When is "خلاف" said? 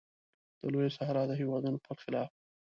2.03-2.29